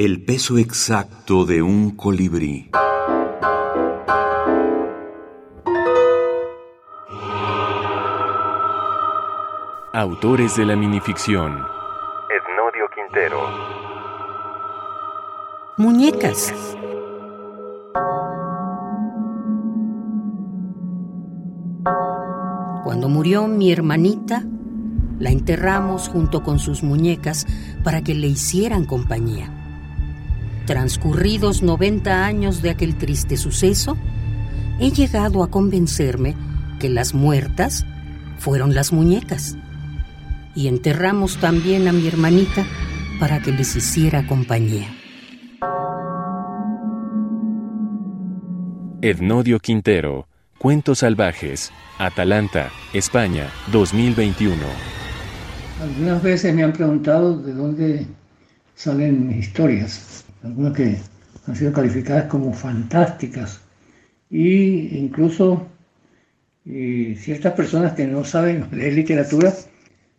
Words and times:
El 0.00 0.24
peso 0.24 0.58
exacto 0.58 1.44
de 1.44 1.60
un 1.60 1.96
colibrí. 1.96 2.70
Autores 9.92 10.56
de 10.56 10.66
la 10.66 10.76
minificción. 10.76 11.50
Ednodio 12.30 12.86
Quintero. 12.94 13.40
Muñecas. 15.78 16.54
Cuando 22.84 23.08
murió 23.08 23.48
mi 23.48 23.72
hermanita, 23.72 24.44
la 25.18 25.30
enterramos 25.30 26.06
junto 26.08 26.44
con 26.44 26.60
sus 26.60 26.84
muñecas 26.84 27.48
para 27.82 28.04
que 28.04 28.14
le 28.14 28.28
hicieran 28.28 28.84
compañía. 28.84 29.58
Transcurridos 30.68 31.62
90 31.62 32.26
años 32.26 32.60
de 32.60 32.68
aquel 32.68 32.98
triste 32.98 33.38
suceso, 33.38 33.96
he 34.78 34.90
llegado 34.90 35.42
a 35.42 35.50
convencerme 35.50 36.36
que 36.78 36.90
las 36.90 37.14
muertas 37.14 37.86
fueron 38.36 38.74
las 38.74 38.92
muñecas. 38.92 39.56
Y 40.54 40.68
enterramos 40.68 41.38
también 41.38 41.88
a 41.88 41.92
mi 41.92 42.06
hermanita 42.06 42.66
para 43.18 43.40
que 43.40 43.50
les 43.50 43.76
hiciera 43.76 44.26
compañía. 44.26 44.94
Ednodio 49.00 49.60
Quintero, 49.60 50.28
Cuentos 50.58 50.98
Salvajes, 50.98 51.72
Atalanta, 51.98 52.68
España, 52.92 53.48
2021. 53.72 54.54
Algunas 55.80 56.22
veces 56.22 56.54
me 56.54 56.62
han 56.62 56.74
preguntado 56.74 57.38
de 57.38 57.54
dónde 57.54 58.06
salen 58.74 59.28
mis 59.28 59.46
historias, 59.46 60.26
algunas 60.42 60.72
que 60.74 60.96
han 61.46 61.56
sido 61.56 61.72
calificadas 61.72 62.24
como 62.26 62.52
fantásticas 62.52 63.60
y 64.30 64.98
incluso 64.98 65.66
ciertas 66.64 67.54
personas 67.54 67.94
que 67.94 68.06
no 68.06 68.24
saben 68.24 68.66
leer 68.72 68.92
literatura 68.92 69.54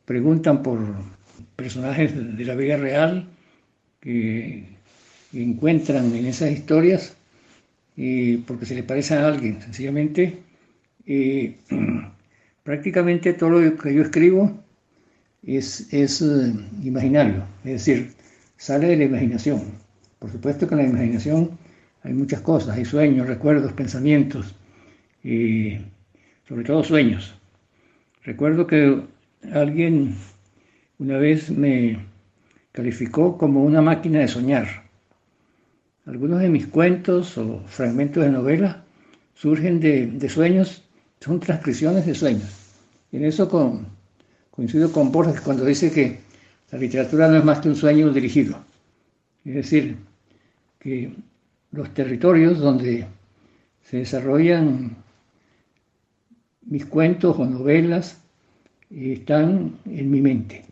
preguntan 0.05 0.63
por 0.63 0.79
personajes 1.55 2.37
de 2.37 2.45
la 2.45 2.55
vida 2.55 2.77
real 2.77 3.27
que 3.99 4.65
encuentran 5.33 6.15
en 6.15 6.25
esas 6.25 6.51
historias 6.51 7.15
y 7.95 8.37
porque 8.37 8.65
se 8.65 8.75
le 8.75 8.83
parece 8.83 9.15
a 9.15 9.27
alguien, 9.27 9.61
sencillamente. 9.61 10.39
prácticamente 12.69 13.33
todo 13.33 13.49
lo 13.49 13.77
que 13.77 13.93
yo 13.95 14.03
escribo 14.03 14.63
es, 15.41 15.91
es 15.91 16.21
eh, 16.21 16.53
imaginario, 16.83 17.43
es 17.63 17.71
decir, 17.71 18.11
sale 18.57 18.89
de 18.89 18.97
la 18.97 19.05
imaginación. 19.05 19.63
Por 20.19 20.31
supuesto 20.31 20.67
que 20.67 20.75
en 20.75 20.81
la 20.81 20.87
imaginación 20.87 21.57
hay 22.03 22.13
muchas 22.13 22.41
cosas, 22.41 22.77
hay 22.77 22.85
sueños, 22.85 23.27
recuerdos, 23.27 23.73
pensamientos, 23.73 24.53
y 25.23 25.77
sobre 26.47 26.63
todo 26.63 26.83
sueños. 26.83 27.35
Recuerdo 28.23 28.67
que 28.67 29.01
alguien 29.53 30.15
una 30.97 31.17
vez 31.17 31.49
me 31.49 31.99
calificó 32.71 33.37
como 33.37 33.63
una 33.63 33.81
máquina 33.81 34.19
de 34.19 34.27
soñar. 34.27 34.67
Algunos 36.05 36.41
de 36.41 36.49
mis 36.49 36.67
cuentos 36.67 37.37
o 37.37 37.61
fragmentos 37.67 38.23
de 38.23 38.31
novela 38.31 38.83
surgen 39.35 39.79
de, 39.79 40.29
sueños, 40.29 40.83
son 41.21 41.39
transcripciones 41.39 42.05
de 42.05 42.15
sueños. 42.15 42.49
Y 43.11 43.17
en 43.17 43.25
eso 43.25 43.47
con, 43.47 43.87
coincido 44.51 44.91
con 44.91 45.11
Borges 45.11 45.41
cuando 45.41 45.65
dice 45.65 45.91
que 45.91 46.19
la 46.71 46.77
literatura 46.77 47.27
no 47.27 47.37
es 47.37 47.43
más 47.45 47.59
que 47.59 47.69
un 47.69 47.75
sueño 47.75 48.11
dirigido. 48.11 48.59
Es 49.45 49.55
decir, 49.55 49.97
que 50.79 51.13
los 51.71 51.93
territorios 51.93 52.59
donde 52.59 53.05
se 53.83 53.97
desarrollan 53.97 54.95
mis 56.61 56.85
cuentos 56.85 57.37
o 57.37 57.45
novelas 57.45 58.21
están 58.89 59.79
en 59.85 60.09
mi 60.09 60.21
mente. 60.21 60.65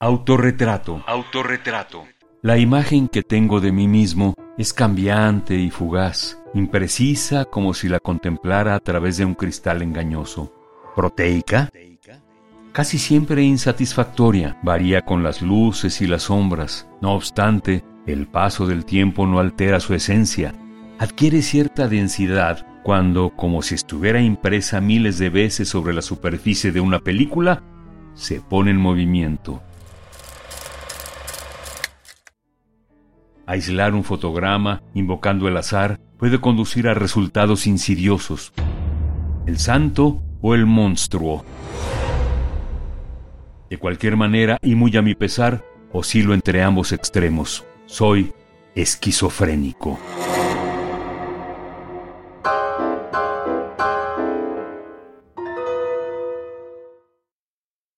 Autorretrato. 0.00 1.04
Autorretrato. 1.06 2.04
La 2.40 2.58
imagen 2.58 3.06
que 3.06 3.22
tengo 3.22 3.60
de 3.60 3.70
mí 3.70 3.86
mismo 3.86 4.34
es 4.58 4.72
cambiante 4.72 5.54
y 5.54 5.70
fugaz, 5.70 6.38
imprecisa 6.54 7.44
como 7.44 7.74
si 7.74 7.88
la 7.88 8.00
contemplara 8.00 8.74
a 8.74 8.80
través 8.80 9.18
de 9.18 9.24
un 9.24 9.34
cristal 9.34 9.82
engañoso. 9.82 10.52
Proteica. 10.96 11.70
Casi 12.72 12.98
siempre 12.98 13.42
insatisfactoria, 13.42 14.58
varía 14.62 15.02
con 15.02 15.22
las 15.22 15.42
luces 15.42 16.00
y 16.00 16.06
las 16.06 16.22
sombras. 16.22 16.88
No 17.00 17.12
obstante, 17.12 17.84
el 18.06 18.26
paso 18.26 18.66
del 18.66 18.84
tiempo 18.84 19.26
no 19.26 19.38
altera 19.38 19.80
su 19.80 19.94
esencia. 19.94 20.54
Adquiere 20.98 21.42
cierta 21.42 21.88
densidad 21.88 22.66
cuando, 22.82 23.30
como 23.30 23.62
si 23.62 23.74
estuviera 23.74 24.20
impresa 24.20 24.80
miles 24.80 25.18
de 25.18 25.30
veces 25.30 25.68
sobre 25.68 25.94
la 25.94 26.02
superficie 26.02 26.72
de 26.72 26.80
una 26.80 27.00
película, 27.00 27.62
se 28.14 28.40
pone 28.40 28.70
en 28.70 28.76
movimiento 28.76 29.62
Aislar 33.46 33.94
un 33.94 34.04
fotograma 34.04 34.82
invocando 34.94 35.48
el 35.48 35.56
azar 35.56 36.00
puede 36.16 36.40
conducir 36.40 36.88
a 36.88 36.94
resultados 36.94 37.66
insidiosos. 37.66 38.52
El 39.46 39.58
santo 39.58 40.22
o 40.40 40.54
el 40.54 40.64
monstruo. 40.64 41.44
De 43.68 43.78
cualquier 43.78 44.16
manera, 44.16 44.58
y 44.62 44.74
muy 44.74 44.96
a 44.96 45.02
mi 45.02 45.14
pesar, 45.14 45.64
oscilo 45.92 46.34
entre 46.34 46.62
ambos 46.62 46.92
extremos. 46.92 47.66
Soy 47.86 48.32
esquizofrénico. 48.74 49.98